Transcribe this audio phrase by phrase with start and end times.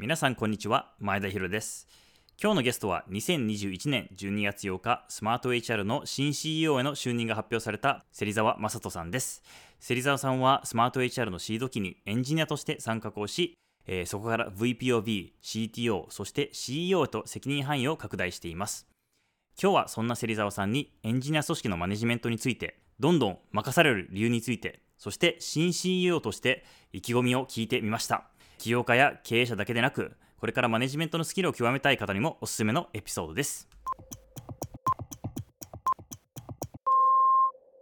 [0.00, 1.88] 皆さんこんにちは前田博です。
[2.40, 9.42] 今日のゲストは2021年12月8日スマート HR の新 CEO への就任が発表された芹沢正人さんです。
[9.80, 13.58] 芹沢さんはスマート HR のシード期にエンジニアとして参画をし、
[13.88, 18.86] えー、そこから VPOB、CTO、そして CEO と責任範囲を拡大しています。
[19.60, 28.30] 今日はそんな芹沢さんにエンジニア組織のマネジメントについてどんどん任される理由についてそして新 CEO として意気込みを聞いてみました。
[28.58, 33.68] 起業家や経営者だけでなく、これからマネジメントのスキルを極めたい方にもおすすめのエピソードです。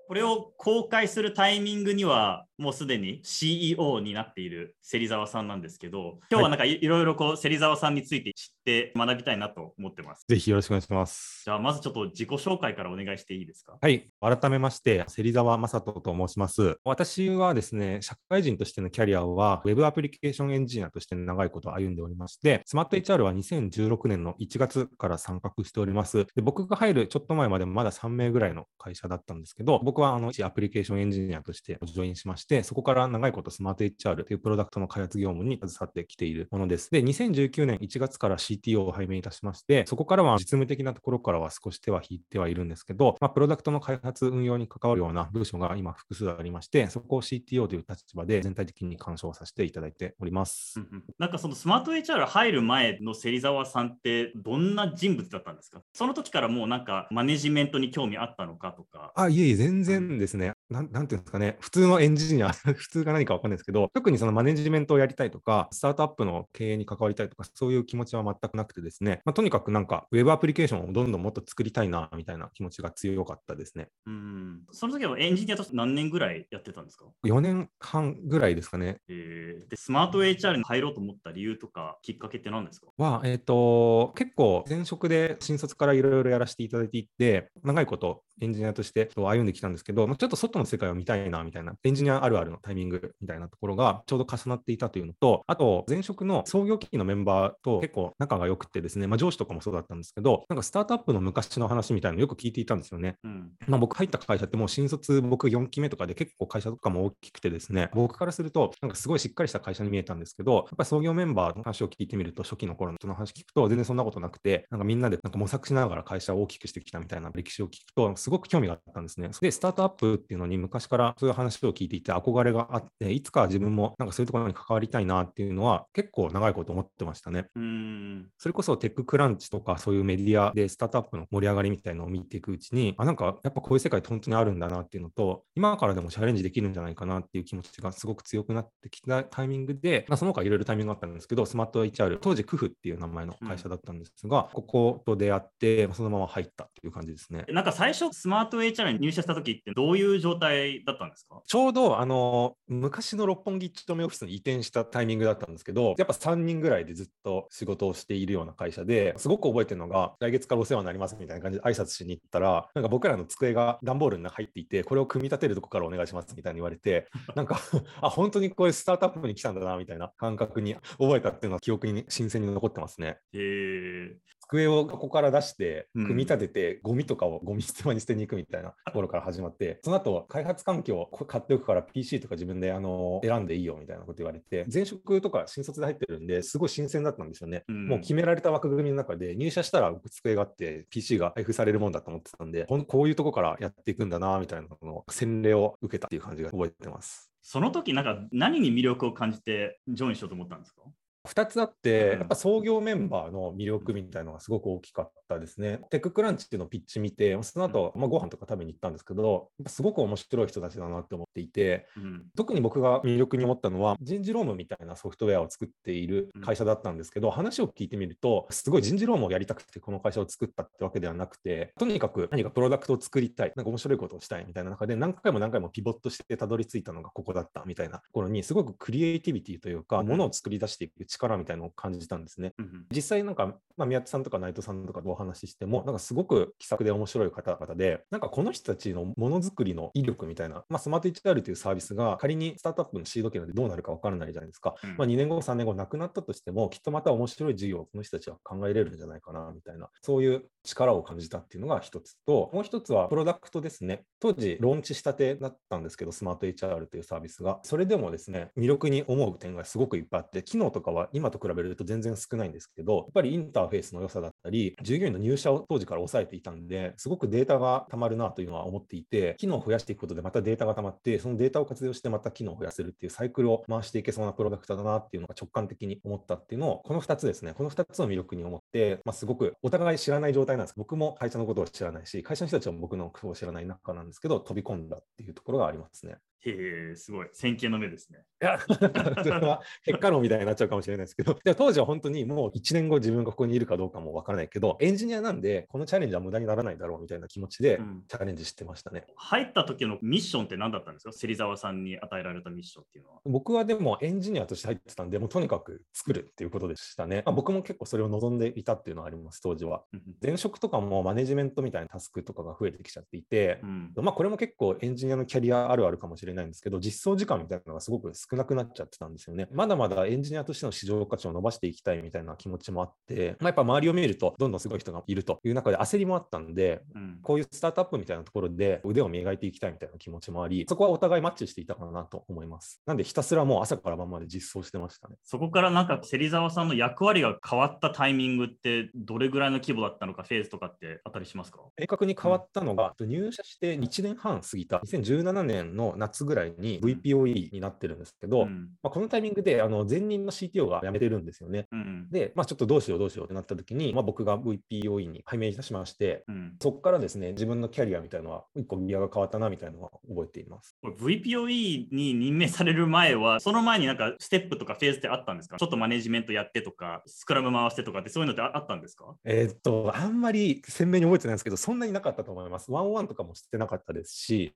[0.09, 10.25] これを公開するタイミングには、もうすでに CEO になっている芹沢さんなんですけど、今日はなんかいろいろこう芹沢さんについて知って学びたいなと思ってます。
[10.29, 11.43] ぜひよろしくお願いします。
[11.45, 13.77] じゃあ、まずちょっと自己紹介からお願いしていいですか？
[13.81, 16.79] はい、改めまして、芹沢正人と申します。
[16.85, 26.27] 私はですね、社会人としてのキャリアは、Web アプリケーションエンジニアとして長いこと歩んでおりまして、スマート HR は2016年の1月から参画しております。
[26.35, 36.91] で僕が入るちょっと前までもまだ3名ぐらいの会社だったんですけど、僕はあのアプリケーションエンジニアとしてジョインしまして、そこから長いことスマート HR というプロダクトの開発業務に携わってきているものです。
[36.91, 50.81] で、2019年1月から CTO を拝命いたしまして、そこからは実務的なところからは少し手は引いてはいるんですけど、まあ、プロダクトの開発、運用に関わるような部署が今複数ありまして、そこを CTO という立場で全体的に干渉させていただいております。
[51.19, 55.83] なんかそのスマート HR 入る前の芹沢さんってどんな人物だったんですか？
[55.93, 59.13] その時からもうなんかマネジメントに興味あったのかとか。
[59.17, 60.53] あ、いえいえ、全然ですね。
[60.71, 61.57] なん、なんていうんですかね。
[61.61, 73.89] 普通のエンジニア、 普通が何かわかんないですけど、特にそのマネジメントをやりたいとか、スタートアップの経営に関わりたいとか、そういう気持ちは全くなくてですね、まあ、とにかくなんか、ウェブアプリケーションをどんどんもっと作りたいな、みたいな気持ちが強かったですね。
[74.07, 74.63] うん。
[74.73, 78.99] その時はエンジニアとして何年ぐらいやってたんですか ?4 年半ぐらいですかね。
[79.09, 82.89] えー、で、スマート HR に入ろうと思った理由とか、きっかけって何ですか？
[82.97, 103.17] は、えっ、ー、と、結構前職で新卒からいろいろやらせていただいていて、長いことエンジニアとして歩んできたんですけど、ちょっと外の世界を見たいな、みたいな、エンジニアあるあるのタイミングみたいなところがちょうど重なっていたというのと、あと、前職の創業期のメンバーと結構仲が良くてですね、まあ、上司とかもそうだったんですけど、なんかスタートアップの昔の話みたいなのよく聞いていたんですよね。
[103.25, 119.31] うん、まあ、僕入った会社ってもう新卒、僕4期目とかで結構会社とかも大きくてですね、僕からすると、なんかすごいしっかりした会社に見えたんですけど、やっぱり創業メンバーの話を聞いてみると、初期の頃の人の話聞くと、全然そんなことなくて、なんかみんなでなんか模索しながら会社を大きくしてきたみたいな歴史を聞くと、すごく興味があったんですね。
[119.41, 127.47] で、スタートアップっていうのに昔からそういう話を聞いていて、憧れがあって、いつか自分もなんかそういうところに関わりたいなっていうのは、結構長いこと思ってましたね。
[127.55, 147.45] うんそれこそテッククランチとかそういうメディアでスタートアップの盛り上がりみたいのを見ていくうちに、あ、なんかやっぱこういう世界って本当にあるんだなっていうのと、今からでもチャレンジできるんじゃないかなっていう気持ちがすごく強くなってきたタイミングで、まあ、その他いろいろタイミングがあったんですけど、スマート HR、当時クフっていう名前の会社だったんですが、うん、ここと出会って、そのまま入ったっていう感じですね。
[147.49, 151.43] なんか最初、スマート HR に入社した時ってどういう状態だったんですか？
[151.47, 167.59] ちょうどあの昔の六本木勤めオフィスに移転したタイミングだったんですけど、やっぱ3人ぐらいでずっと仕事をしているような会社ですごく覚えてるのが、来月からお世話になりますみたいな感じで挨拶しに行ったら、なんか僕らの机が段ボールに入っていて、これを組み立てるとこからお願いしますみたいに言われて、なんか
[168.01, 173.19] あ、本当にこういうスタートアップに来たんだなみたいな感覚に覚えたっていうのは記憶に新鮮に残ってますね。
[173.33, 174.15] へー
[174.49, 187.65] 机をここから出して、組み立てて、ゴミとかをゴミ捨て場に捨てに行くみたいな ところから始まって、その後、開発環境を買っておくから PC とか自分であの選んでいいよみたいなこと言われて、前職とか新卒で入ってるんで、すごい新鮮だったんですよね。
[187.69, 197.33] うん、もう決められた枠組みの中で、入社したら机があって、PC が配布されるもんだと思ってたんで、こういうとこからやっていくんだな、みたいなの洗礼を受けたっていう感じが覚えてます。
[197.43, 200.83] その時なんか何に魅力を感じてジョインしようと思ったんですか？
[201.27, 205.81] 2つあって、やっぱ創業メンバーの魅力みたいなのがすごく大きかったですね。
[205.91, 232.55] テッククランチっていうのをピッチ見て、その後、まあ、ご飯とか食べに行ったんですけど、すごく面白い人たちだなって思っていて、うん、特に僕が魅力に思ったのは、人事労務みたいなソフトウェアを作っている会社だったんですけど、うん、話を聞いてみると、すごい人事労務をやりたくてこの会社を作ったってわけではなくて、とにかく何かプロダクトを作りたい、なんか面白いことをしたいみたいな中で、何回も何回もピボットしてたどり着いたのがここだったみたいなところに、すごくクリエイティビティというか、ものを作り出していく力みたいなのを感じじたんですね。
[232.59, 244.75] うん実際なんかまあ、宮田さんとか内藤さんとかとお話ししても、なんかすごく気さくで面白い方々で、なんかこの人たちのものづくりの威力みたいな、まあ、スマート HR というサービスが仮にスタートアップのシード権でどうなるか分からないじゃないですか。
[244.83, 254.05] うんまあ、2年後、3年後なくなったとしても、きっとまた面白い事業をこの人たちは考えれるんじゃないかなみたいな、そういう力を感じたっていうのが一つと、もう一つはプロダクトですね。
[254.21, 280.75] 当時、ローンチしたてだったんですけど、スマート HR というサービスが、それでもですね、魅力に思う点がすごくいっぱいあって、機能とかは今と比べると全然少ないんですけど、やっぱりインターフェースの良さだったり、従業員の入社を当時から抑えていたんで、すごくデータが溜まるなというのは思っていて、機能を増やしていくことでまたデータが溜まって、そのデータを活用してまた機能を増やせるっていうサイクルを回していけそうなプロダクトだなっていうのが直感的に思ったっていうのを、この2つですね、この2つの魅力に思って、まあ、すごくお互い知らない状態なんです。
[280.77, 286.17] 僕も会社のことを知らないし、会社の人たちは僕のことを知らない中なんですけど、飛び込んだっていうところがありますね。
[286.45, 287.29] へえ、すごい。
[287.33, 288.21] 先見の目ですね。
[288.43, 299.07] いや、それは結果論みたいになっちゃうかもしれないですけど、でも当時は本当にもう1年後自分がここにいるかどうかもわからないけど、エンジニアなんで、このチャレンジは無駄にならないだろうみたいな気持ちでうんチャレンジしてましたね。
[299.17, 301.13] 入った時のミッションって何だったんですか？
[301.13, 303.21] 芹沢さんに与えられたミッションっていうのは。
[303.25, 307.23] 僕はでもエンジニアとして入ってたんで、もうとにかく作るっていうことでしたね。
[307.25, 309.83] まあ、僕も結構それを望んでいたっていうのはあります、当時は。
[310.23, 319.49] 前職とかもマネジメントみたいなタスクとかが増えてきちゃっていてう、んまあこれも結構エンジニアのキャリアあるあるかもしれないんですけど、実装時間みたいなのがすごく少なくなっちゃってたんですよね。
[319.53, 332.83] まだまだエンジニアとしての市場価値を伸ばしていきたいみたいな気持ちもあって、まあ、やっぱ周りを見るとどんどんすごい人がいるという中で焦りもあったんで、うんこういうスタートアップみたいなところで腕を磨いていきたいみたいな気持ちもあり、そこはお互いマッチしていたかなと思います。
[332.87, 335.17] なんでひたすらもう朝から晩まで実装してましたね。
[335.25, 341.61] そこからなんか芹沢さんの役割が変わったタイミングってどれぐらいの規模だったのか、フェーズとかってあったりしますか？
[341.79, 348.71] 明確に変わったのが、入社して1年半過ぎた2017年の夏ぐらいに VPOE になってるんですけど、うん。
[348.83, 351.67] まあ、このタイミングであの前任の CTO が辞めてるんですよね。
[351.73, 356.57] うんで、まあ、ちょっとどうしようどうしようってなった時に、まあ、僕が VPOE に拝命いたしまして、うん。
[356.61, 360.77] そこからですね、自分のキャリアみたいなのは、一個ギアが変わったなみたいなのは覚えています。
[360.85, 365.57] VPOE に任命される前は、その前になんかステップとかフェーズってあったんですか？
[365.57, 369.15] ちょっとマネジメントやってとか、スクラム回してとかってそういうのってああったんですか？
[369.25, 372.71] えーっと、あんまり鮮明に覚えてないんですけど、そんなになかったと思います。
[372.71, 374.53] ワンワンとかもしてなかったですし、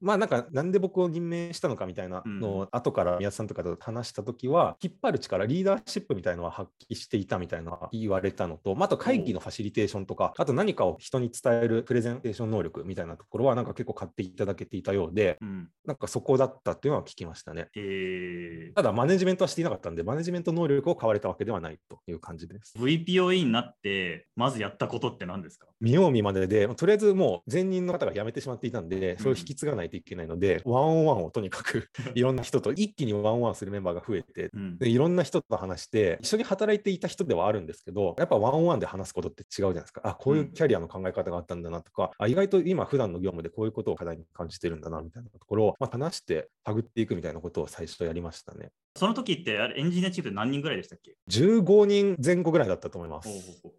[0.00, 15.68] まあなんか、なんで僕を任命したのかみたいなのを、後から宮田さんとかと話したときは、引っ張る力、リーダーシップみたいなのは発揮していたみたいな言われたのと、まあ、あと会議のファシリテーションとか、あと何かを人に伝えるプレゼンテーション能力みたいなところは、なんか結構買っていただけていたようで、うん。
[15.86, 17.68] なんかそこだったっていうのは聞きましたね。
[17.74, 22.74] へえただ、マネジメントはしていなかったんで、マネジメント能力を買われたわけではないという感じです。
[22.78, 25.66] VPOE になって、まずやったことって何ですか？
[25.80, 40.00] 見よう見まねで、とりあえずもう前任の方が辞めてしまっていたんで、それを引き継がないといけないので、ワンオンワンをとにかくいろんな人と一気にワンオンワンするメンバーが増えて、うんでいろんな人と話して、一緒に働いていた人ではあるんですけど、やっぱワンオンワンで話すことって違うじゃないですか。
[40.04, 48.70] あ、こういうキャリアの考え方があったんだなとか、あ意外と今普段の業務でこういうことを課題に感じてるんだなみたいなところを、まあ、話して探っていくみたいなことを最初やりましたね。
[48.96, 53.28] その時ってあれエンジニアチーム何人ぐらいでしたっけ？15人前後ぐらいだったと思います。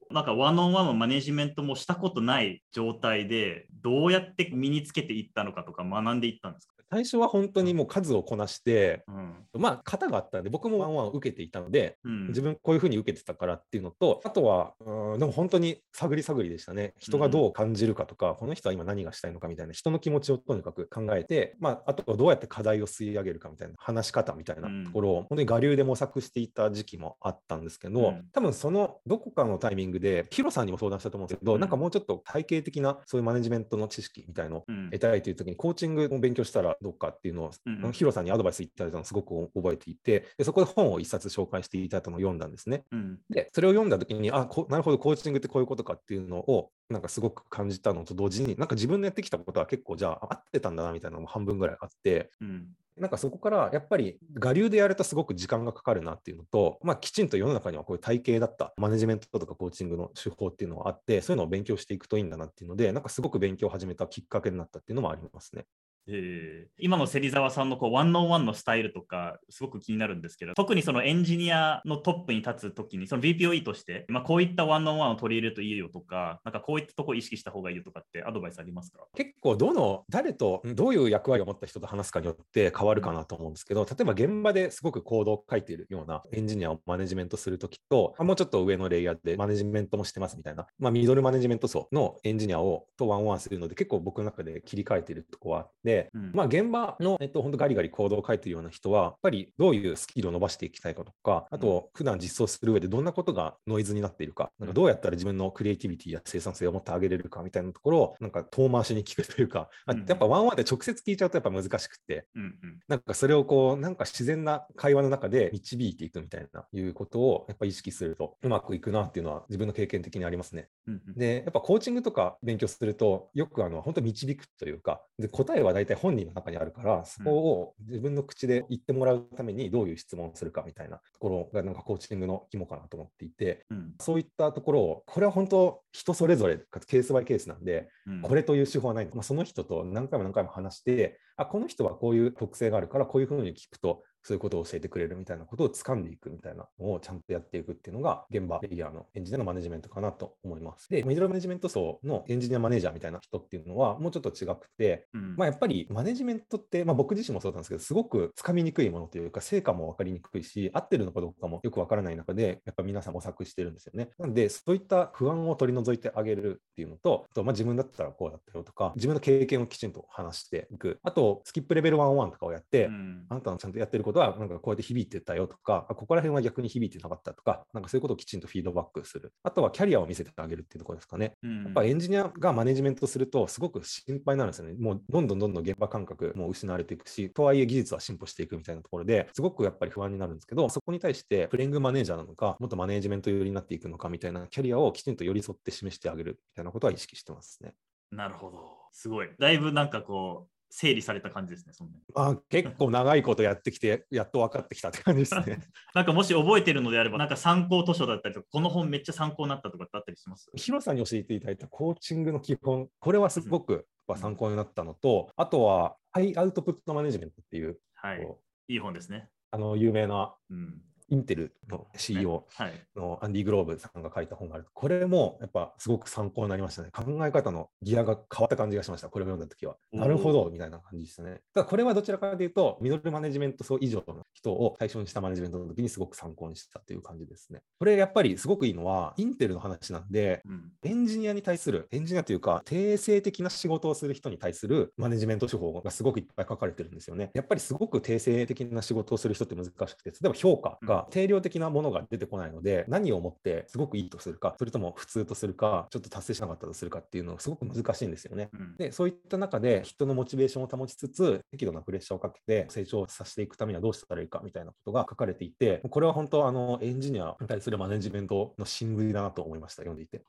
[0.09, 9.61] なんかワンオンワンもマネジメントもしたことない状態でどうやって身につけていったのかとか学んでいったんですか、最初は本当にもう数をこなして、うん。
[9.61, 16.93] まあ、型があったんで、僕もワンワンを受けていたので、うん、自分こういうふうに受けてたからっていうのと、あとは、うんでも本当に探り探りでしたね。
[16.97, 28.25] 人がどう感じるかとか、この人は今何がしたいのかみたいな、人の気持ちをとにかく考えて、まあ、あとはどうやって課題を吸い上げるかみたいな、話し方みたいなところを、本当に我流で模索していた時期もあったんですけど、うん。
[28.33, 31.61] 多分そのどこかのタイミングで、ヒロさんにも相談したと思うんですけど、うん。
[31.61, 34.89] なんかもうちょっと体系的な、そういうマネジメントの知識みたいのをうん。
[34.91, 42.83] 得たいという時に、コーチングを勉強したらどうかっていうのを、うんうんヒロさんにアドバイスいただいたのをすごく覚えていて、でそこで本を一冊紹介していただいたのを読んだんですね。
[42.91, 65.65] うんで、それを読んだ時に、あこなるほど、コーチングってこういうことかっていうのを、なんかすごく感じたのと同時に、なんか自分のやってきたことは結構、じゃあ、合ってたんだなみたいなのも半分ぐらいあって、うんなんかそこからやっぱり我流でやるとすごく時間がかかるなっていうのと、まあ、きちんと世の中にはこういう体系だったマネジメントとかコーチングの手法っていうのがあって、そういうのを勉強していくといいんだなっていうので、なんかすごく勉強を始めたきっかけになったっていうのもありますね。
[66.07, 78.99] えー今の芹沢さんのこう one on one のスタイルとかすごく気になるんですけど特にそのエンジニアのトップに立つ時にその VPoE として、まあ、こういった one on one を取り入れるといいよとかなんかこういったとこを意識した方がいいよとかってアドバイスありますか？
[79.15, 96.31] 結構どの誰とどういう役割を持った人と話すかによって変わるかなと思うんですけど、例えば現場ですごくコードを書いているようなエンジニアをマネジメントするときと、もうちょっと上のレイヤーでマネジメントもしてますみたいな、まあ、ミドルマネジメント層のエンジニアをと one on one するので結構僕の中で切り替えているとこはあって、で、うん。
[96.33, 110.05] まあ、現場の、えっと、本当ガリガリコードを書いてるような人は、やっぱりどういうスキルを伸ばしていきたいかとか、あと、普段実装する上でどんなことがノイズになっているか、なんかどうやったら自分のクリエイティビティや生産性をもっと上げれるかみたいなところを、なんか遠回しに聞くというか、あうん。
[110.07, 112.79] やっぱワンワンで直接聞いちゃうとやっぱ難しくて、うんうん。
[112.87, 120.69] なんかそれをこう、なんか自然な会話の中で導いていくみたいな、いうことをやっぱ意識するとうまくいくなっていうのは自分の経験的にありますね。
[120.87, 121.13] うんうん。
[121.15, 133.93] で、やっぱコーチングとか勉強すると、よくあの本当導くというか、で答えは大体本人の中にあるから、そこを自分の口で言ってもらうためにどういう質問をするかみたいなところがなんかコーチングの肝かなと思っていて、うん。
[133.99, 138.21] そういったところを、これは本当人それぞれかつケースバイケースなんで、うん。
[138.21, 150.89] これという手法はない、まあ、その人と何回も何回も話して、あ、この人はこういう特性があるから、こういうふうに聞くと、そういうことを教えてくれるみたいなことを掴んでいくみたいなのをちゃんとやっていくっていうのが、現場レイヤーのエンジニアのマネジメントかなと思います。
[150.89, 164.09] で、ミドルマネジメント層のエンジニアマネージャーみたいな人っていうのは、もうちょっと違くて、うんまあ、やっぱりマネジメントって、まあ、僕自身もそうなんですけど、すごくつかみにくいものというか、成果も分かりにくいし、合ってるのかどうかもよく分からない中で、やっぱ皆さん模索してるんですよね。
[164.19, 170.99] なんで、そういった不安を取り除いてあげるっていうのと、あとまあ自分だったらこうだったよとか、自分の経験をきちんと話していく。
[171.03, 179.33] あと、スキップレベル101とかをやって、うんあなたのちゃんとやってることは、なんかこうやって響いてたよとか、あここら辺は逆に響いてなかったとか、なんかそういうことをきちんとフィードバックする。
[179.43, 181.33] あとはキャリアを見せてあげるっていうところですかね。
[181.43, 184.73] うんやっぱエンジニアがマネジメントすると、すごく心配になるんですよね。
[184.77, 197.73] もうどんどんどんどん現場感覚も失われていくし、とはいえ技術は進歩していくみたいなところで、すごくやっぱり不安になるんですけど、そこに対してプレイングマネージャーなのか、もっとマネジメント寄りになっていくのかみたいなキャリアをきちんと寄り添って示してあげるみたいなことは意識してますね。
[198.11, 198.77] なるほど。
[198.91, 199.29] すごい。
[199.39, 205.59] だいぶなんかこう、整理された感じですね、そんなあ結構長いことやってきて、 やっと分かってきたって感じですね。
[205.93, 210.49] なんかもし覚えてるのであれば、なんか参考図書だったりとか、この本めっちゃ参考になったとかってあったりします？
[210.55, 213.85] ヒロさんに教えていただいたコーチングの基本、これはすごく
[214.15, 218.23] 参考になったのと、あとは、ハイアウトプットマネジメントっていう、はい。
[218.23, 219.29] こいい本ですね。
[219.51, 220.81] うあの有名なうん。
[221.11, 222.73] インテルの CEO はい。
[222.95, 224.65] のアンディ・グローブさんが書いた本がある。
[224.73, 226.89] これもやっぱすごく参考になりましたね。
[226.91, 229.09] 考え方のギアが変わった感じがしました。
[229.09, 229.75] これを読んだときは。
[229.91, 231.41] なるほど、みたいな感じですね。
[231.53, 237.61] ただこれはどちらかというと、ミドルマネジメント層以上の人を対象にしたマネジメントの時にすごく参考にしたという感じですね。
[237.77, 240.71] これやっぱりすごくいいのは、インテルの話なんで、うん。
[240.83, 247.31] エンジニアに対する、エンジニアというか、定性的な仕事をする人に対するマネジメント手法がすごくいっぱい書かれてるんですよね。
[247.33, 258.49] やっぱりすごく定性的な仕事をする人って難しくて、例えば評価が定量的なものが出てこないので、何をもってすごくいいとするか、それとも普通とするか、ちょっと達成しなかったとするかっていうのがすごく難しいんですよね。
[258.53, 258.77] うん。
[258.77, 270.21] で、そういった中で人のモチベーションを保ちつつ、適度なプレッシャーをかけて成長させていくためにはどうしたらいいかみたいなことが書かれていて、これは本当、あの、エンジニアに対するマネジメントの真髄だなと思いました、読んでいて。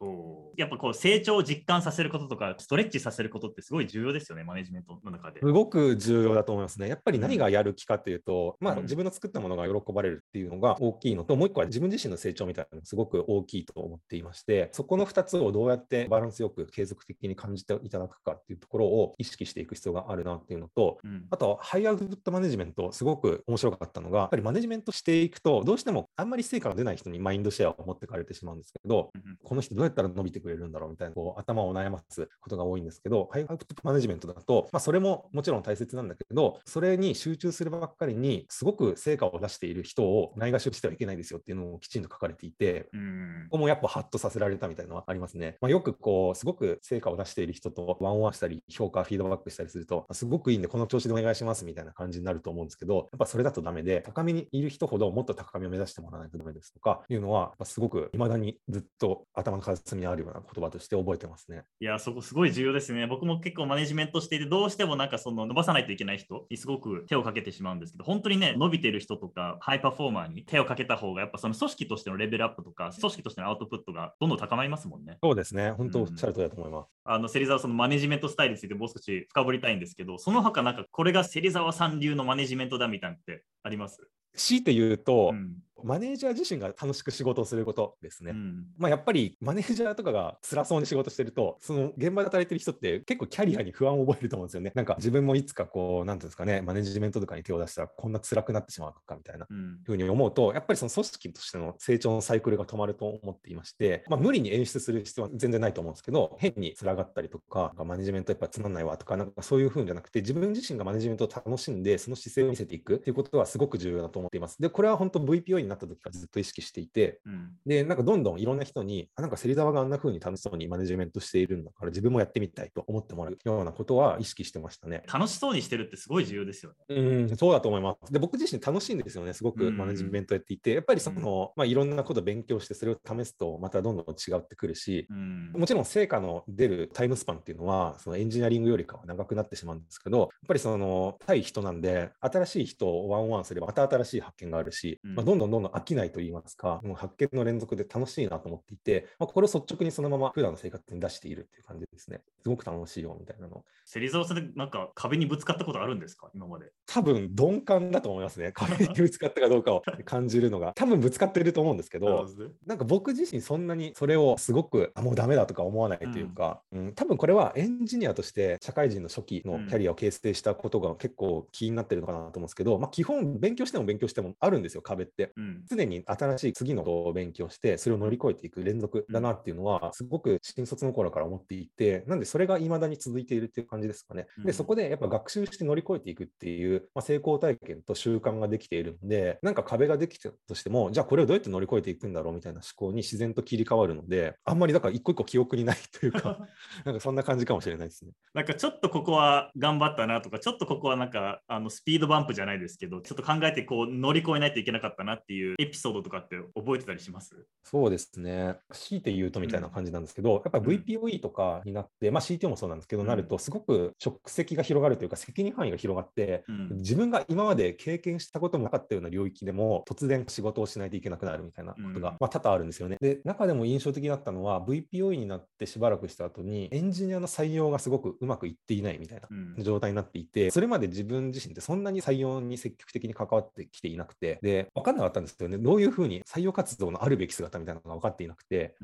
[0.57, 5.41] やっぱこう成長を実感させることとか、ストレッチさせることってすごい重要ですよね、マネジメントの中で。
[5.41, 6.89] すごく重要だと思いますね。
[6.89, 21.27] やっぱり何がやる気かというと、まあ、うん自分の作ったものが喜ばれるっていうのが大きいのと、もう一個は自分自身の成長みたいなのがすごく大きいと思っていまして、そこの2つをどうやってバランスよく継続的に感じていただくかっていうところを意識していく必要があるなっていうのと、うん。
[21.31, 45.57] あと、ハイアウトプットマネジメント、すごく面白かったのが、やっぱりマネジメントしていくと、どうしてもあんまり成果が出ない人にマインドシェアを持ってかれてしまうんですけど、うんこの人どうやったら伸びてくれるんだろうみたいなこう頭を悩ますことが多いんですけど、ハイアウトプットマネジメントだと、まあ、それももちろん大切なんだけど、それに集中するばっかりに、すごく成果を出している人をないがしろにしてはいけないですよっていうのをきちんと書かれていて、うんここもやっぱハッとさせられたみたいなのはありますね。
[45.61, 61.65] まあ、よくこう、すごく成果を出している人とワンオンしたり、評価、フィードバックしたりすると、すごくいいんで、この調子でお願いしますみたいな感じになると思うんですけど、やっぱそれだとダメで、高みにいる人ほどもっと高みを目指してもらわないとダメですとかいうのは、やっぱすごく未だにずっと頭の片隅にあるような言葉として覚えてますね。
[61.81, 63.07] いや、そこすごい重要ですね。
[63.07, 75.19] 僕も結構マネジメントしていて、どうしてもなんかその伸ばさないといけない人にすごく手をかけてしまうんですけど、本当にね、伸びてる人とか、ハイパフォーマーに手をかけた方が、やっぱその組織としてのレベルアップとか、組織としてのアウトプットがどんどん高まりますもんね。
[75.23, 75.71] そうですね。
[75.73, 76.89] 本当おっしゃる通りだと思います。
[77.05, 84.09] あの、芹沢さんのマネジメントスタイルについてもう少し深掘りたいんですけど、その他なんかこれが芹沢さん流のマネジメントだみたいなのってあります？
[84.35, 88.33] 強いて言うと、うんマネージャー自身が楽しく仕事をすることですね。
[88.33, 94.73] うんまあ、やっぱりマネージャーとかが辛そうに仕事してると、その現場で働いてる人って結構キャリアに不安を覚えると思うんですよね。
[94.75, 99.47] なんか自分もいつかこう、なんていうんですかね、マネジメントとかに手を出したらこんな辛くなってしまうのかみたいな。
[99.49, 114.61] うんふうに思うと、やっぱりその組織としての成長のサイクルが止まると思っていまして、まあ、無理に演出する必要は全然ないと思うんですけど、変に辛がったりとかマネジメントやっぱつまんないわとか、なんかそういうふうじゃなくて、自分自身がマネジメントを楽しんで、その姿勢を見せていくっていうことはすごく重要だと思っています。
[114.61, 125.03] で、これは本当 VPO になった時からずっと意識していて、うんで、なんかどんどんいろんな人に、あなんか芹沢があんな風に楽しそうにマネジメントしているんだから、自分もやってみたいと思ってもらうようなことは意識してましたね。
[125.13, 126.97] 楽しそうにしてるってすごい重要ですよね。
[126.97, 128.13] うん、そうだと思います。
[128.13, 152.23] で、僕自身楽しいんですよね、すごくうんマネジメントやっていて、やっぱりその、まあ、いろんなこと勉強して、それを試すと、またどんどん違ってくるし、うんもちろん成果の出るタイムスパンっていうのは、そのエンジニアリングよりかは長くなってしまうんですけど、やっぱりその対人なんで、新しい人をワンワンすれば、また新しい発見があるし、うんまあ、どんどんどんの飽きないといいますか、もう発見の連続で楽しいなと思っていて、まあ、これを率直にそのまま普段の生活に出しているっていう感じですね。
[152.43, 153.65] すごく楽しいよみたいなの。
[153.85, 156.31] 芹沢さんでなんか壁にぶつかったことあるんですか？
[156.35, 156.73] 今まで。
[156.87, 158.53] 多分鈍感だと思いますね。
[158.55, 160.73] 壁にぶつかったかどうかを感じるのが。
[160.75, 162.51] 多分ぶつかっていると思うんですけど、ど。
[162.67, 175.33] なんか僕自身そんなにそれをすごくあもうダメだとか思わないというか、うん多分これはエンジニアとして社会人の初期のキャリアを形成したことが結構気になってるのかなと思うんですけど、まあ、基本勉強しても勉強してもあるんですよ壁って。
[175.37, 175.63] うん。
[175.69, 184.27] 常に新しい次のことを勉強して、それを乗り越えていく連続だなっていうのは、すごく新卒の頃から思っていて、なんでそれが未だに続いているっていう感じですかね。
[184.39, 196.49] うんで、そこでやっぱ学習して乗り越えていくっていう、まあ、成功体験と習慣ができているので、なんか壁ができたとしても、じゃあこれをどうやって乗り越えていくんだろうみたいな思考に自然と切り替わるので、あんまりだから一個一個記憶にないというか、
[196.87, 198.13] なんかそんな感じかもしれないですね。
[198.33, 207.47] なんかちょっとここは頑張ったなとか、ちょっとここはなんかあのスピードバンプじゃないですけど、ちょっと考えてこう乗り越えないといけなかったなっていうエピソードとかって覚えてたりします？
[207.63, 208.57] そうですね。
[208.73, 216.69] 強いて言うとみたいな感じなんですけど、やっぱり VPOE とかになって、まあ CTO もそうなんですけど、うんなると、すごく職責が広がるというか、責任範囲が広がって、うん。
[216.79, 222.97] 自分が今まで経験したこともなかったような領域でも、突然仕事をしないといけなくなるみたいなことうんが、まあ多々あるんですよね。
[223.01, 235.59] で、中でも印象的だったのは、VPOE になってしばらくした後に、エンジニアの採用がすごくうまくいっていないみたいなうん状態になっていて、それまで自分自身ってそんなに採用に積極的に関わってきていなくて、で、分かんなかったんですよね。
[235.59, 238.75] どういうふうに採用活動のあるべき姿みたいなのが分かっていなくて、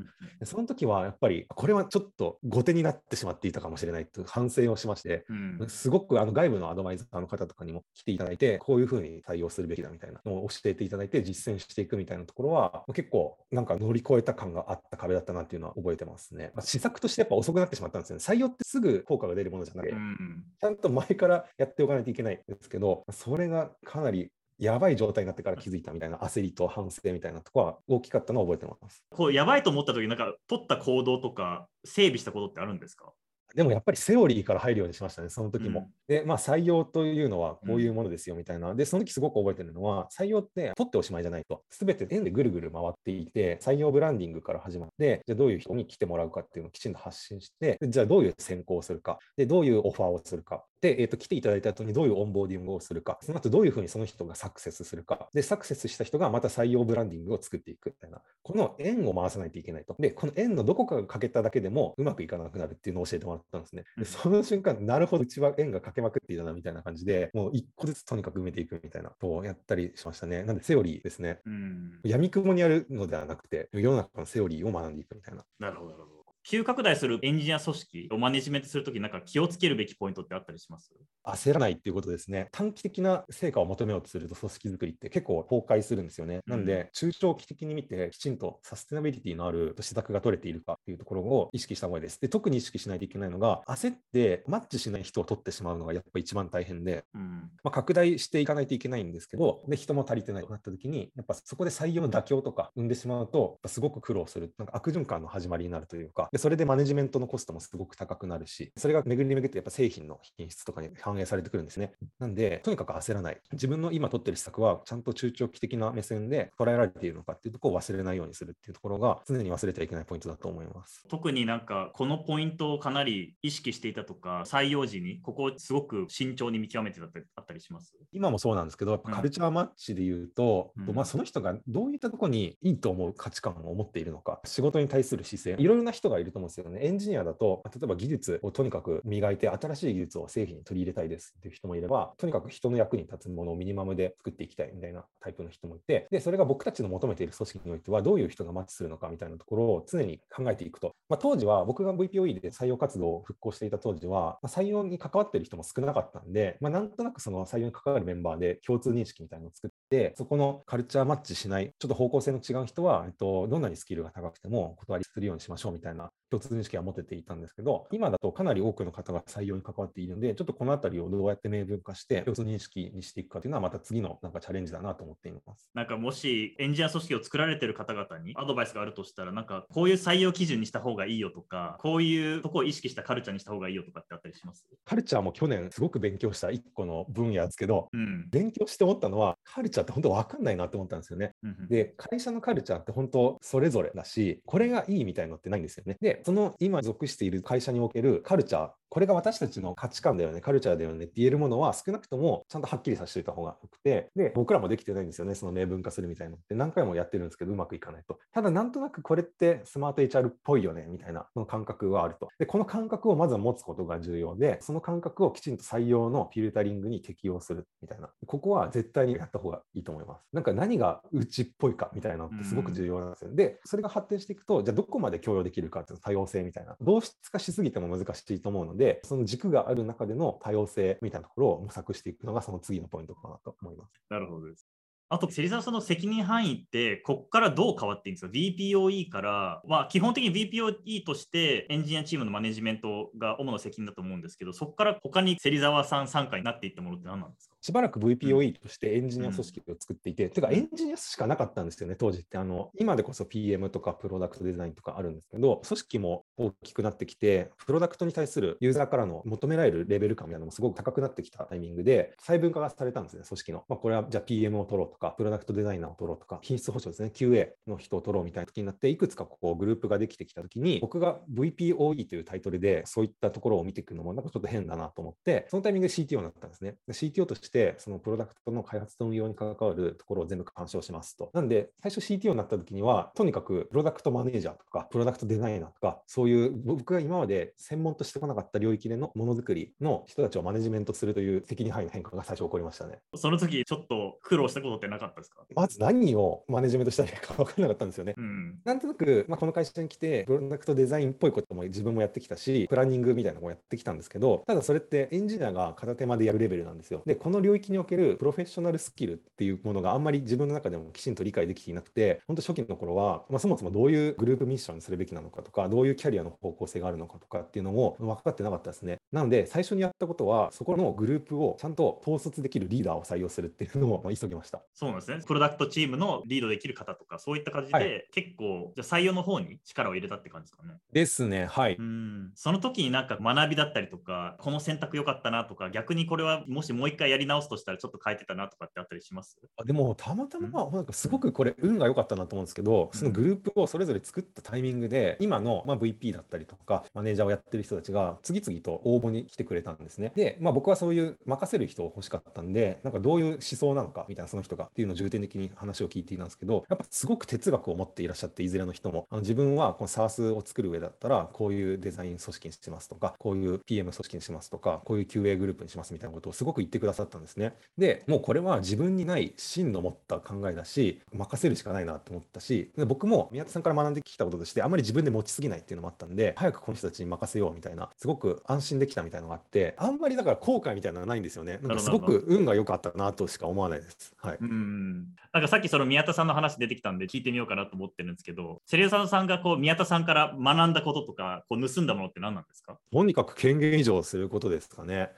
[0.41, 16.53] でその時はやっぱり、これはちょっと後手になってしまっていたかもしれないという反省をしまして、うんすごくあの外部のアドバイザーの方とかにも来ていただいて、こういうふうに対応するべきだみたいなのを教えていただいて、実践していくみたいなところは、結構なんか乗り越えた感があった壁だったなっていうのは覚えてますね。
[16.55, 18.23] まあ、施策としてやっぱ遅くなってしまったんですよね。
[18.23, 29.05] 採用ってすぐ効果が出るものじゃなくて、うんちゃんと前からやっておかないといけないんですけど、それがかなりやばい状態になってから気づいたみたいな焦りと反省みたいなところは大きかったのを覚えてます。
[29.11, 33.13] こうやばいと思った時なんか取った行動とか整備したことってあるんですか？
[33.55, 35.81] でもやっぱりセオリーから入るようにしましたね、その時も。
[35.81, 38.75] うんで、まあ採用というのはこういうものですよみたいな。
[38.75, 41.63] で、その時すごく覚えてるのは、採用って取っておしまいじゃないと。
[41.71, 50.65] すべて円でぐるぐる回っていて、採用ブランディングから始まって、じゃあどういう人に来てもらうかっていうのをきちんと発信して、でじゃあどういう選考をするか、で、どういうオファーをするか。
[50.81, 59.97] で、えー、と来ていただいた後にどういうオンボーディングをするか、その後どういうふうにその人がサクセスするか、で、サクセスした人がまた採用ブランディングを作っていくみたいな、この円を回さないといけないと。
[59.99, 63.85] で、この円のどこかが欠けただけでもうまくいかなくなるっていうのを教えてもらったんですね。
[63.97, 70.45] うんでその瞬間、なるほど、うちは円が欠けまくっていたなみたいな感じで、もう一個ずつとにかく埋めていくみたいなことをやったりしましたね。
[70.45, 71.41] なんで、セオリーですね。
[71.45, 75.45] うん闇雲にやるのではなくて、世の中のセオリーを学んでいくみたいな。
[75.59, 76.18] なるほどなるほど。
[76.51, 80.91] 急拡大するエンジニア組織をマネジメントするときなんか気をつけるべきポイントってあったりします？
[81.23, 82.49] 焦らないっていうことですね。
[82.53, 86.41] 短期的な成果を求めようとすると組織づくりって結構崩壊するんですよね。
[86.47, 92.19] なんで、中長期的に見て、きちんとサステナビリティのある施策が取れているかっていうところを意識した方がいいです。
[92.19, 97.51] で、特に意識しないといけないのが、焦ってマッチしない人を取ってしまうのがやっぱ一番大変で、うん。
[97.63, 111.93] まあ、拡大していかないといけないんですけど、で、人も足りてないとなった時に、やっぱそこで採用の妥協とか生んでしまうと、すごく苦労する、なんか悪循環の始まりになるというか、でそれでマネジメントのコストもすごく高くなるし、それが巡り巡ってやっぱ製品の品質とかに反映されてくるんですね。
[112.21, 113.41] なんで、とにかく焦らない。
[113.53, 121.05] 自分の今取ってる施策は、ちゃんと中長期的な目線で捉えられているのかっていうところを忘れないようにするっていうところが、常に忘れてはいけないポイントだと思います。
[121.09, 127.97] 特になんかこのポイントをかなり意識していたとか採用時にここをすごく慎重に見極めてたってあったりします？
[128.13, 136.85] 今もそうなんですけど、やっぱカルチャーマッチで言うと、うんまあ、その人がどういったところにいいと思う価値観を持っているのか、仕事に対する姿勢、いろいろな人がいると思うんですよね。
[136.85, 150.95] エンジニアだと、例えば技術をとにかく磨いて、新しい技術を製品に取り入れたいですっていう人もいれば、とにかく人の役に立つものをミニマムで作っていきたいみたいなタイプの人もいて、で、それが僕たちの求めている組織においては、どういう人がマッチするのかみたいなところを常に考えていくと。
[151.09, 175.71] まあ、当時は僕が VPOE で採用活動を復興していた当時は、まあ採用に関わってる人も少なかったんで、まあ、なんとなくその採用に関わるメンバーで共通認識みたいなのを作ってで、そこのカルチャーマッチしない、ちょっと方向性の違う人は、えっと、どんなにスキルが高くても断りするようにしましょうみたいな共通認識は持てていたんですけど、今だとかなり多くの方が採用に関わっているので、ちょっとこのあたりをどうやって明文化して共通認識にしていくかというのは、また次のなんかチャレンジだなと思っています。
[175.75, 184.67] なんかもしエンジニア組織を作られてる方々にアドバイスがあるとしたら、なんかこういう採用基準にした方がいいよとか、こういうとこを意識したカルチャーにした方がいいよとかってあったりします？
[184.85, 191.33] カルチャーも去年すごく勉強した一個の分野ですけど、うん、勉強して思ったのは、カルチャーって本当分かんないなと思ったんですよね。
[191.43, 195.97] うんうん、で、会社のカルチャーって本当それぞれだし、これがいいみたいのってないんですよね。
[196.01, 208.19] で、その今属している会社におけるカルチャー、これが私たちの価値観だよね、カルチャーだよねって言えるものは少なくともちゃんとはっきりさせておいた方がよくて、で、僕らもできてないんですよね、その明文化するみたいなのって何回もやってるんですけど、うまくいかないと。
[208.33, 212.29] ただ、なんとなくこれってスマート HR っぽいよね、みたいな、の感覚はあると。
[212.39, 218.11] で、この感覚をまずは持つことが重要で、その感覚をきちんと採用のフィルタリングに適用するみたいな。
[218.27, 220.25] ここは絶対にやった方がいいと思います。
[220.33, 223.35] なんか何がうちっぽいかみたいなのってすごく重要なんですよ。
[223.35, 226.77] で、それが発展していくと、じゃあどこまで共用できるかっていう多様性みたいな。
[226.81, 233.93] 同質化しすぎても難しいと思うので、でその軸ががある中での多様性みたいなところを模索していくのがその次のポイントかなと思います。
[234.09, 234.67] なるほどです。
[235.11, 247.57] あと、芹沢さんの責任範囲って、ここからどう変わっていいんですか ?VPOE から、まあ、基本的に VPOE としてエンジニアチームのマネジメントが主な責任だと思うんですけど、そこから他に芹沢さん参加になっていったものって何なんですか？
[247.61, 252.37] しばらく VPOE としてエンジニア組織を作っていて、うん、てかエンジニアしかなかったんですよね、当時って。
[252.37, 263.65] あの今でこそ PM とかプロダクトデザインとかあるんですけど、組織も大きくなってきて、プロダクトに対するユーザーからの求められるレベル感みたいなのもすごく高くなってきたタイミングで、細分化がされたんですね、組織の。
[263.69, 276.77] まあ、これはじゃあ PM を取ろうとか、プロダクトデザイナーを取ろうとか、品質保証ですね、QA の人を取ろうみたいな時になって、いくつかこうグループができてきた時に、僕が VPOE というタイトルでそういったところを見ていくのもなんかちょっと変だなと思って、そのタイミングで CTO になったんですね。
[276.91, 281.31] CTO として、そのプロダクトの開発と運用に関わるところを全部干渉しますと。
[281.35, 292.99] なんで、最初 CTO になった時には、とにかくプロダクトマネージャーとか、プロダクトデザイナーとか、そういう僕が今まで専門としてこなかった領域でのものづくりの人たちをマネジメントするという責任範囲の変化が最初起こりましたね。
[293.15, 295.43] その時ちょっと苦労したことってなかったですか？
[295.55, 298.15] まず何をマネジメントしたらいいか分からなかったんですよね。
[298.17, 307.03] うん、なんとなく、まあ、この会社に来て、プロダクトデザインっぽいことも自分もやってきたし、プランニングみたいなのもやってきたんですけど、ただそれってエンジニアが片手間でやるレベルなんですよ。
[307.07, 318.99] で、この領域におけるプロフェッショナルスキルっていうものがあんまり自分の中でもきちんと理解できていなくて、本当初期の頃は、まあ、そもそもどういうグループミッションにするべきなのかとか、どういうキャリアの方向性があるのかとかっていうのも分かってなかったですね。
[319.13, 324.63] なので、最初にやったことは、そこのグループをちゃんと統率できるリーダーを採用するっていうのを急ぎました。
[324.79, 325.21] そうなんですね。
[325.27, 330.75] プロダクトチームのリードできる方とか、そういった感じで、はい、結構、じゃ採用の方に力を入れたって感じですかね。
[330.93, 331.75] ですね、はい。
[331.77, 339.37] うんその時になんか学びだったりとか、この選択良かったなとか、逆にこれはもしもう一回やり直すとしたらちょっと変えてたなとかってあったりします？
[339.57, 350.13] あでも、たまたま、なんかすごくこれ、運が良かったなと思うんですけど、そのグループをそれぞれ作ったタイミングで、今の、まあ、VP だったりとか、マネージャーをやってる人たちが次々と応募に来てくれたんですね。
[350.15, 367.55] で、まあ、僕はそういう任せる人を欲しかったんで、なんかどういう思想なのかみたいな、その人がっていうのを重点的に話を聞いていたんですけど、やっぱすごく哲学を持っていらっしゃって、いずれの人も、あの自分はこの SARS を作る上だったら、こういうデザイン組織にしますとか、こういう PM 組織にしますとか、こういう QA グループにしますみたいなことをすごく言ってくださったんですね。
[367.77, 381.59] で、もうこれは自分にない真の持った考えだし、任せるしかないなと思ったし、で僕も宮田さんから学んできたこととして、あまり自分で持ちすぎないっていうのもあったんで、早くこの人たちに任せようみたいな、すごく安心できたみたいなのがあって、あんまりだから後悔みたいなのはないんですよね。
[381.63, 384.15] なんかすごく運が良かったなとしか思わないです。
[384.17, 384.39] はい。
[384.51, 392.79] うんなんかさっきその宮田さんの話出てきたんで聞いてみようかなと思ってるんですけど、セリオサさんがこう宮田さんから学んだこととか、こう盗んだものって何なんですか？
[392.91, 395.11] とにかく権限以上することですかね。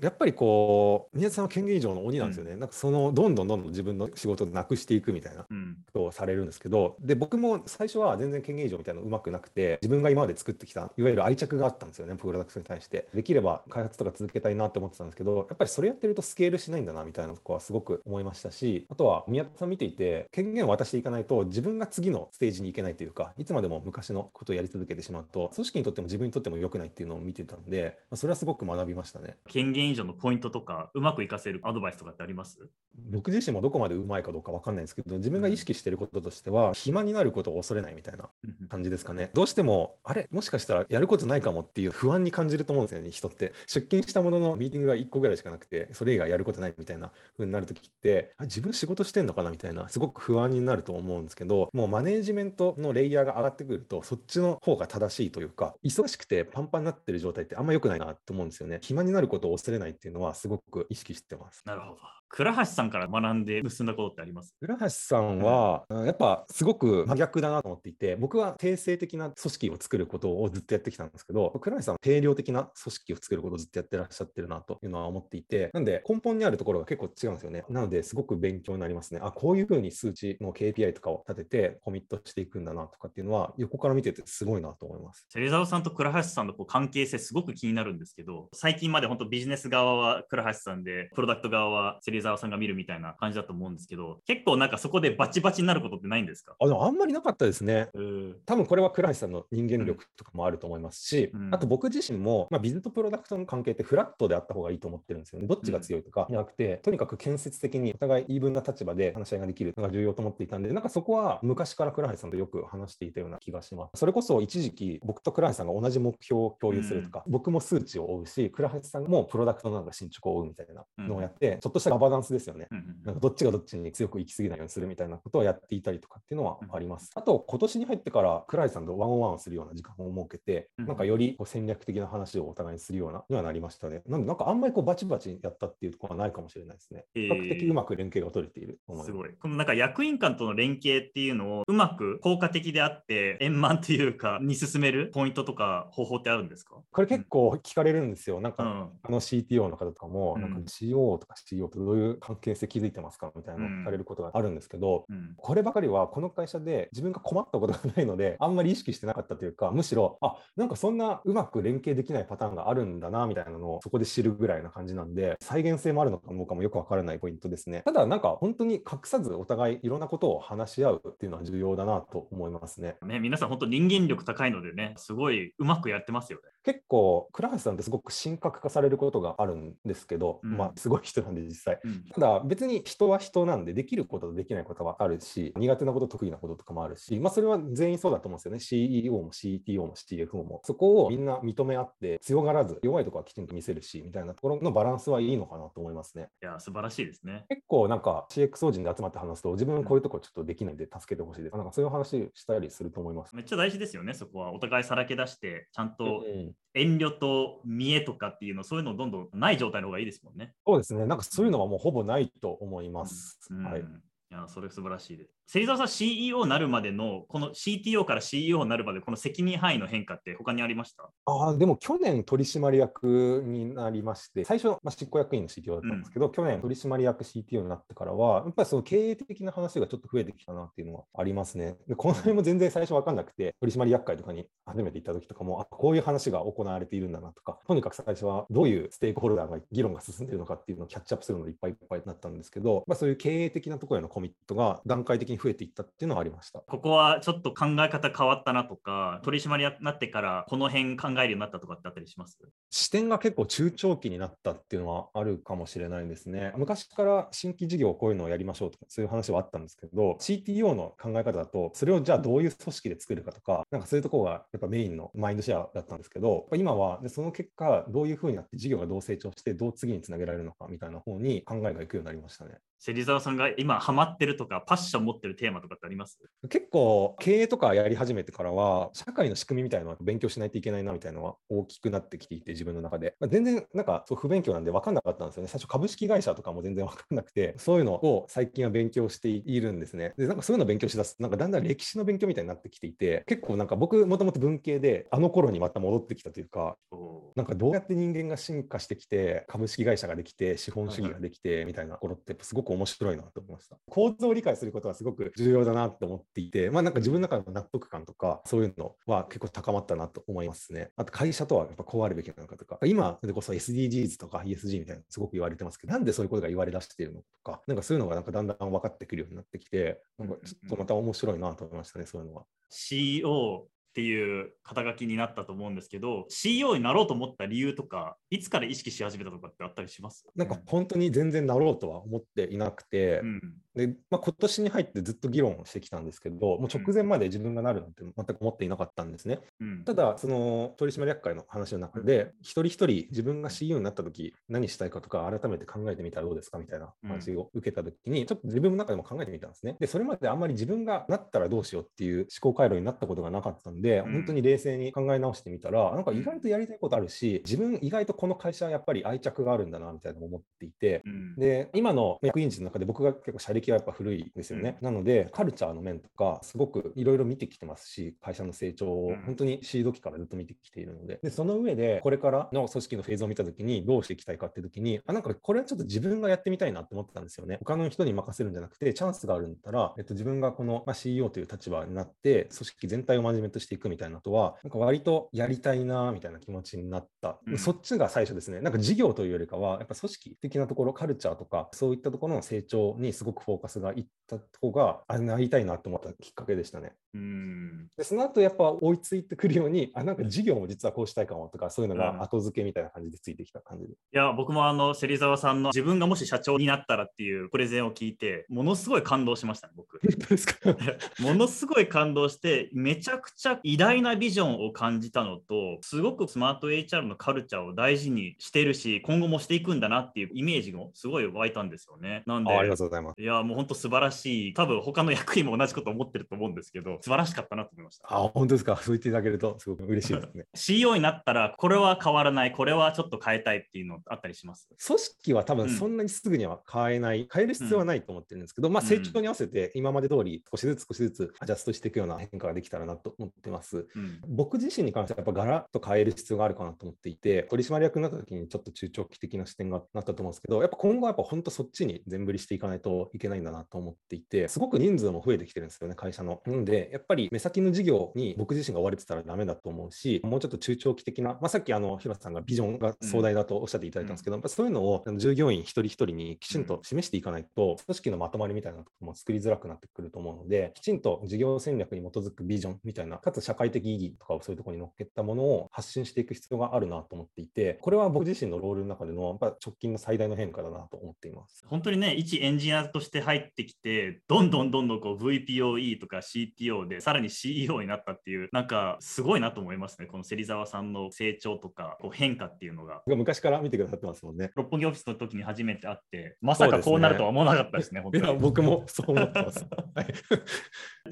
[0.00, 2.52] やっぱりこう、宮田さんは権限以上の鬼なんですよね。
[2.52, 5.48] うん、なんかその、どんどんどんどん自分の仕事をなくしていくみたいなこ
[5.92, 13.08] とをされるんですけど、で、僕も最初は全然権限以上みたいなのうまくなくて、自分が今まで作ってきた、いわゆる愛着があったんですよね、プロダクトに対して。
[13.14, 18.53] できれば開発とか続けたいなって思ってたんですけど、やっぱりそれやってるとスケールしないんだなみたいなとこはすごく思いましたし、
[18.90, 29.36] あとは宮田さん見ていて、権限を渡していかないと自分が次のステージに行けないというか、いつまでも昔のことをやり続けてしまうと、組織にとっても自分にとっても良くないっていうのを見てたんで、それはすごく学びましたね。
[29.48, 32.68] 権限以上のポイントとか、うまく活かせるアドバイスとかってあります？
[33.10, 38.28] 僕自身もどこまでうまいかどうか分かんないんですけど、自分が意識してることとしては、暇になることを恐れないみたいな
[38.68, 39.30] 感じですかね。
[39.34, 43.52] どうしても、あれ、もしかしたらやることないかもっていう不安に感じると思うんですよね、人って。
[43.66, 49.50] 出勤したもののミーティングが1個ぐらいしかなくて、それ以外やることないみたいな風になるときって、あ自分仕事してんのかな？
[49.50, 58.78] みたいな、すごく不安になると思うんですけど、もうマネージメントのレイヤーが上がってくると、そっちの方が正しいというか、忙しくてパンパンになってる状態ってあんま良くないなと思うんですよね。
[58.82, 61.62] 暇になることを恐れないっていうのはすごく意識してます。
[61.64, 61.96] なるほど。
[62.36, 64.56] 倉橋さんから学んで結んだことってあります？
[64.58, 77.64] 倉橋さんは、やっぱすごく真逆だなと思っていて、僕は定性的な組織を作ることをずっとやってきたんですけど、倉橋さんは定量的な組織を作ることをずっとやってらっしゃってるなというのは思っていて、なんで根本にあるところが結構違うんですよね。
[77.68, 79.20] なのですごく勉強になりますね。
[79.22, 85.24] あ、こういうふうに数値の KPI とかを立ててコミットしていくんだなとかっていうのは、横から見ててすごいなと思います。
[85.28, 96.54] 芹沢さんと倉橋さんのこう関係性すごく気になるんですけど、最近まで本当ビジネス側は倉橋さんで、プロダクト側は芹沢さんが見るみたいな感じだと思うんですけど、結構なんかそこでバチバチになることってないんですか？
[96.58, 97.88] あでもあんまりなかったですね。
[97.94, 105.46] うん多分これは倉橋さんの人間力とかもあると思いますし、うんあと僕自身も、まあ、ビズとプロダクトの関係ってフラットであった方がいいと思ってるんですよね。
[105.46, 113.98] どっちが強いとかじゃなくて、とにかく建設的にお互いイーブンな立場で話し合いができるのが重要と思っていたんで、なんかそこは昔から倉橋さんとよく話していたような気がします。
[113.98, 122.68] それこそ一時期、僕と倉橋さんが同じ目標を共有するとか、僕も数値を追うし、倉橋さんもプロダクトのなんか進捗を追うみたいなのをやって、ちょっとしたガバナンスですよね。
[123.04, 127.10] なんかどっちがどっちに強く行き過ぎないようにするみたいなことをやっていたりとかっていうのはあります。
[127.14, 134.02] あと、今年に入ってから、倉井さんとワンオンワンをするような時間を設けて、うんなんかよりこう戦略的な話をお互いにするようなにはなりましたね。
[134.06, 137.04] なんで、なんかあんまりこうバチバチやったっていうところはないかもしれないですね。
[137.14, 139.06] えー比較的うまく連携が取れていると思います。
[139.06, 139.30] すごい。
[139.40, 146.76] このなんか役員間との連携っていうのをうまく効果的であって円満というかに進めるポイントとか方法ってあるんですか？
[146.92, 148.40] これ結構聞かれるんですよ。
[148.40, 148.70] なんか、うん
[149.02, 167.82] あの CTO の方とかも、うんなんか CO とか CEO とどういう関係性築いてますかみたいなのを聞かれることがあるんですけど、うんこればかりはこの会社で自分が困ったことがないので、あんまり意識してなかったというか、むしろ、あなんかそんなうまく連携できないパターンがあるんだなみたいなのをそこで知るぐらいな感じなんで、再現性もあるのかどうかもよくわからないポイントですね。
[167.84, 172.96] ただ、なんか本当に隠さずお互いいろんなことを話し合うっていうのは重要だなと思いますね。
[173.02, 176.48] ね、皆さん本当人間力高いのでね、すごいうまくやってますよね。
[176.64, 181.80] 結構、倉橋さんってすごく神格化されることがあるんですけど、うんまあ、すごい人なんで実際。
[181.84, 182.04] うん。
[182.12, 188.60] ただ別に人は人なんでできることとできないことはあるし苦手なこと得意なこととかもあるし、まあ、それは全員そうだと思うんですよね。
[188.60, 190.60] CEO も CTO も CFO も。
[190.64, 196.28] そこをみんな認め合って強がらず弱いところはきちんと見せるしみたいなところのバランスはいいのかなと思いますね。
[196.42, 197.44] いや、素晴らしいですね。
[197.48, 201.56] 結構なんか CXO 人で集まって話すと自分こういうところちょっとできないんで助けてほしいです。
[201.56, 203.34] なんかそういう話したりすると思います。
[203.36, 204.52] めっちゃ大事ですよね、そこは。
[204.52, 210.52] お互いさらけ出して、ちゃんとうん遠慮と見栄とかっていうの、そういうのどんどんない状態の方がいいですもんね。
[210.66, 211.06] そうですね。
[211.06, 213.64] なんかそういうのはもうほぼないと思います、うん。
[213.64, 213.80] はい。
[213.80, 213.84] い
[214.30, 215.33] や、それ素晴らしいです。
[215.46, 221.10] 芹沢さん、CEO になるまでの、この CTO から CEO になるまで、この責任範囲の変化って他にありました？
[221.26, 231.76] ああ、でも去年取締役になりまして、最初、まあ、執行役員の CTO だったんですけど、去年取締役 CTO になってからは、やっぱりその経営的な話がちょっと増えてきたなっていうのはありますね。
[231.86, 246.60] で、この辺も全然最初分かんなくて、取締役会とかに初めて行った時とかも、あこういう話が行われているんだなとか、とにかく最初はどういうステークホルダーが議論が進んでいるのかっていうのをキャッチアップするのでいっぱいいっぱいになったんですけど、まあ、そういう経営的なところへのコミットが段階的にに増えていったっていうのはありました。
[246.60, 252.38] ここはちょっと考え方変わったなとか、取締役になってからこの辺考えるようになったとかってあったりします
[252.70, 256.52] 視点が結構中長期になったっていうのはあるかもしれないですね。
[256.56, 272.58] 昔から新規事業こういうのをやりましょうとかそういう話はあったんですけど、CTO の考え方だと、それをじゃあどういう組織で作るかとか、なんかそういうところがやっぱメインのマインドシェアだったんですけど、今はでその結果、どういうふうになって事業がどう成長して、どう次につなげられるのかみたいな方に考えがいくようになりましたね。
[272.84, 276.18] 芹沢さんが今ハマってるとか、パッション持ってるテーマとかってあります？
[276.50, 285.48] 結構経営とかやり始めてからは社会の仕組みみたいなのは勉強しないといけないなみたいなのは大きくなってきていて自分の中で、まあ、全然なんかそう不勉強なんで分かんなかったんですよね。
[285.48, 290.12] 最初株式会社とかも全然分かんなくてそういうのを最近は勉強しているんですね。
[290.18, 303.76] でなんかそういうのを勉強しだすとなんかだんだん歴史の勉強みたいになってきていて結構なんか僕もともと文系であの頃にまた戻ってきたというかおなんかどうやって人間が進化してきて株式会社ができて資本主義ができてみたいなところってすごく面白いなと思いました。
[303.88, 310.90] 構造を理解することはすごく重要だなと思っていてまあなんか自分の中の納得感とかそういうのは結構高まったなと思いますね。
[310.96, 312.78] あと会社とはやっぱこうあるべきなのかとか。
[312.84, 317.62] 今でこそ SDGs とか ESG みたいなのすごく言われてますけどなんでそういうことが言われ出しているのとか。
[317.66, 330.26] なんかそういうのがなんかだんだん分かってくるようになってきてなんかちょっとまた面白いなと思いましたねそういうのは CO っていう肩書きになったと思うんですけど、CEO になろうと思った理由とか、いつから意識し始めたとかってあったりします？
[330.34, 339.40] なんか本当に全然なろうとは思っていなくて、うん、で、まあ、今年に入ってずっと議論してきたんですけど、もう直前まで自分がなるなんて全く思っていなかったんですね。
[339.60, 339.84] うん。
[339.84, 349.76] ただ、その取締役会の話の中で、一人一人自分が CEO になった時何したいかとか、改めて考えてみたらどうですかみたいな話を受けた時に、ちょっと自分の中でも考えてみたんですね。
[349.80, 354.12] で、それまであんまり自分がなったらどうしようっていう思考回路になったことがなかったんで、うん。
[354.12, 361.36] 本当に冷静に考え直してみたら、なんか意外とやりたいことあるし、自分意外とこの会社はやっぱり愛着があるんだなみたいなのを思っていて、うん。
[361.36, 364.76] で、今の役員陣の中で僕が結構社歴はやっぱ古いんですよね。
[364.80, 377.56] なので、カルチャーの面とか、すごくいろいろ見てきてますし、会社の成長をうん本当にシード期からずっと見てきているので、でその上で、これからの組織のフェーズを見たときに、どうしていきたいかっていうときに、あ、なんかこれはちょっと自分がやってみたいなって思ってたんですよね。
[377.58, 387.38] 他の人に任せるんじゃなくて、チャンスがあるんだったら、えっと、自分がこの、まあ、CEO という立場になって、組織全体をマネジメントしていくみたいなことは、なんか割とやりたいなみたいな気持ちになった。
[387.46, 388.60] うんそっちが最初ですね。
[388.60, 396.92] なんか事業というよりかは、やっぱ組織的なところ、カルチャーとか、そういったところの成長にすごくフォーカスがいった方が、あ、なりたいなと思ったきっかけでしたね。
[397.14, 403.92] うんで、その後やっぱ追いついてくるように、 あ、なんか事業も実はこうしたいかもとか、そういうのうんが後付けみたいな感じでついてきた感じで。
[403.92, 410.76] いや僕もあの芹沢さんの自分がもし社長になったらっていうプレゼンを聞いてものすごい感動しましたね僕 ですか？
[411.20, 423.20] ものすごい感動してめちゃくちゃ偉大なビジョンを感じたのとすごくスマート HR のカルチャーを大事にしてるし今後もしていくんだなっていうイメージもすごい湧いたんですよねなんであありがとうございます。
[423.20, 428.76] いやもう本当素晴らしい多分他の役員も同じこと思ってると思うんですけど素晴らしかったなと思いましたあ、本当ですか？
[428.76, 430.44] そう言っていただけるとすごく嬉しいですね。
[430.54, 434.68] CEO になったらこれは変わらないこれはちょっと変えたいっていうのあったりします？
[434.86, 443.86] 組織は多うん分そんなにすぐには変えない、変える必要はないと思ってるんですけど、まあうん成長に合わせて今まで通り少しずつ少しずつアジャストしていくような変化ができたらなと思ってます。
[443.94, 456.42] うん僕自身に関してはやっぱガラッと変える必要があるかなと思っていて、取締役になった時にちょっと中長期的な視点がなったと思うんですけど、やっぱ今後はやっぱ本当そっちに全振りしていかないといけないんだなと思っていて、すごく人数も増えてきてるんですよね、会社の。
[456.46, 481.64] なので、やっぱり目先の事業に僕自身が追われてたらダメだと思うし、もうちょっと中長期的な、まあ、さっきあの広瀬さんがビジョンが壮大だとおっしゃっていただいたんですけど、やっぱそういうのを従業員一人一人にきちんと示していかないと、組織のまとまりみたいなところも作りづらくなってくると思うので、きちんと事業戦略に基づくビジョンみたいな、かつ社会的意義とかをそういうところに乗っけたものを発信していく必要があるなと思っていて、これは僕自身のロールの中でのやっぱ直近の最大の変化だなと思っています。
[481.66, 493.02] 本当にね、一エンジニアとして入ってきて、どんどんどんどんこう VPOE とか CTO で、さらに CEO になったっていう、なんかすごいなと思いますね、この芹沢さんの成長とかこう変化っていうのが。
[493.06, 494.50] 昔から見てくださってますもんね。
[494.56, 498.38] 六本木オフィスの時に初めて会って、まさかこうなるとは思わなかったですね、本いや、当に。
[498.40, 499.66] 僕もそう思ってます。
[499.94, 500.06] はい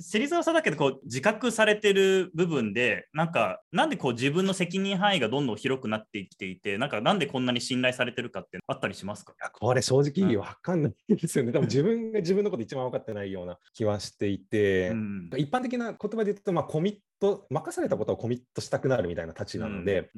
[0.00, 9.32] 芹沢さんだけどこう自覚されてる部分で、なんか、なんでこう自分の責任範囲がどんどん広くなってきていて、なんかなんでこんなに信頼されてるかってあったりしますか？
[9.32, 11.52] いやこれ正直わかんないですよね。
[11.52, 20.10] 多分自分が自分のこと一番分かってないような気はしていて、うん一般的な言葉で言うと、まあ、コミット、任されたことをコミットしたくなるみたいな立ちなので、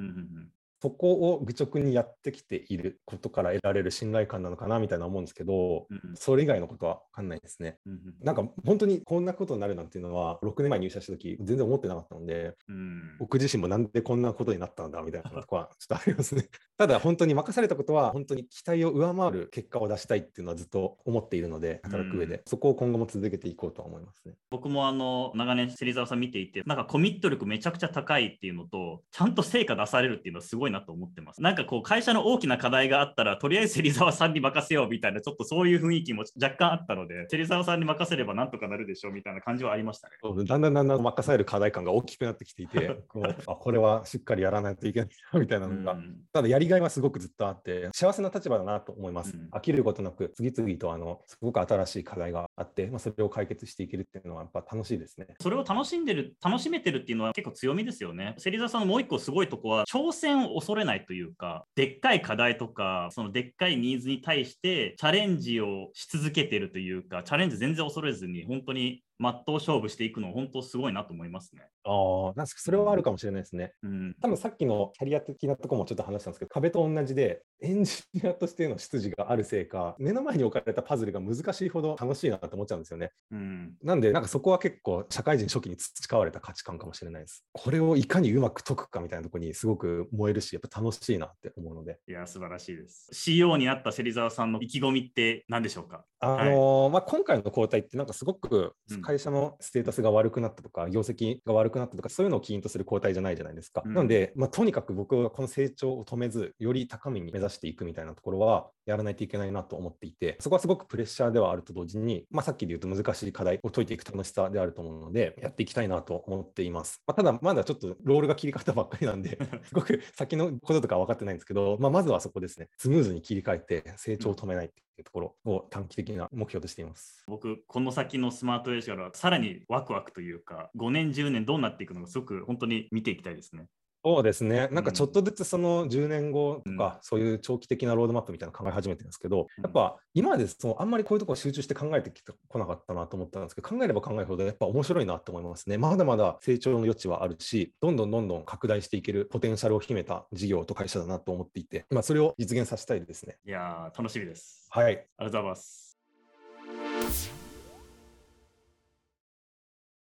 [0.84, 7.78] そこを愚直にやってきていることから得られる信頼感なのかなみたいな思うんですけど、うんうんそれ以外のことは分かんないですね。
[7.86, 16.48] うんうんなんか本当にこんなことになるなんていうのは、6年前入社した時全然思ってなかったので、うん僕自身もなんでこんなことになったんだみたいなとこはちょっとありますね。
[16.76, 24.34] ただ本当に任されたことは本当に期待を上回る結果を出したいっていうのはずっと思っているので、働く上で、うんそこを今後も続けていこうとは思いますね。
[24.50, 31.40] 僕もあの長年芹沢さん見ていてなんかコミット力めちゃくちゃ高いっていうのとちゃんと成果出されるっていうのはすごいなと思ってます。
[31.40, 40.14] なんかこう会社の大きな課題があったらとりあえず芹沢さんに任せようみたいなちょっとそういう雰囲気も若干あったので芹沢さんに任せればなんとかなるでしょうみたいな感じはありましたね。
[40.46, 46.20] だんだんだんだん任される課題感が大きくなってきていて、 こうあこれはしっかりやらないといけないなみたいなのが、うん。
[46.32, 49.36] ただやりがいはすごくずっとあって、幸せな立場だなと思います。
[49.36, 49.48] うん。
[49.52, 55.26] 飽きることなく、次々とあのすごく新しい課題があって、まあ、それを解決していけるっていうのはやっぱ楽しいですね。
[55.40, 58.34] それを楽しんでる楽しめてるっていうのは結構強みですよね。
[58.38, 71.62] 芹沢さんのもう一個すごいとこは挑戦を恐れないというかでっかい課題とかそのでっかいニーズに対してチャレンジをし続けてるというかチャレンジ全然恐れずに本当に真っ当勝負していくの本当すごいなと思いますね。
[71.84, 71.90] あ
[72.30, 73.72] あ、なんかそれはあるかもしれないですね。
[73.82, 83.10] うん多分さっきのキャリア的なところもちょっと話したんですけど、壁と同じで、エンジニアとしての出自があるせいか、目の前に置かれたパズルが難しいほど楽しいなと思っちゃうんですよね。
[83.30, 87.44] うんなんで、なんかそこは結構、社会人初期に培われた価値観かもしれないです。
[87.52, 91.98] これをいかにうまく解くかみたいなところにすごく燃えるし、やっぱ楽しいなって思うので。
[92.08, 93.08] いや素晴らしいです。
[93.12, 96.04] CEO になった芹沢さんの意気込みって何でしょうか？
[96.20, 103.82] あのーまあ、今回の交代ってなんかすごくうん会社のステータスが悪くなったとか、業績が悪くなったとか、そういうのを起因とする交代じゃないじゃないですか。
[103.84, 117.00] うんなので、まあ、とにかく僕はこの成長を止めず、より高みに目指していくみたいなところは、やらないといけないなと思っていて、そこはすごくプレッシャーではあると同時に、まあ、さっきで言うと難しい課題を解いていく楽しさであると思うので、やっていきたいなと思っています。
[117.06, 127.24] まあ、ただ、まだちょっとロールが切り替わったばっかりなんで、 すごく先のこととか分かってないんですけど、まあ、まずはそこですね、スムーズに切り替えて成長を止めないっていうところを短期的な目標としています。
[127.26, 133.66] 僕この先のスマートエージからさらにワクワクというか5年10年どうなっていくのかすごく本当に見ていきたいですね。
[134.06, 145.78] そうですね、なんかちょっとずつその10年後とか、うんそういう長期的なロードマップみたいなの考え始めてるんですけど、うんやっぱ今までそのあんまりこういうところ集中して考えてきてこなかったなと思ったんですけど、考えれば考えるほどやっぱ面白いなと思いますね。
[145.78, 153.38] まだまだ成長の余地はあるし、どんどんどんどん拡大していけるポテンシャルを秘めた事業と会社だなと思っていて、まあ、それを実現させたいですね。
[153.46, 154.63] いやー楽しみです。
[154.74, 154.94] はい。
[154.94, 155.83] ありがとうございます。